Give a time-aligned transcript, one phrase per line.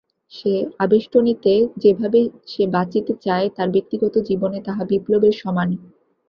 [0.33, 0.53] সে
[0.79, 1.53] আবেষ্টনীতে
[1.77, 2.19] যেভাবে
[2.47, 5.69] সে বাচিতে চায় তার ব্যক্তিগত জীবনে তাহা বিপ্লবের সমান।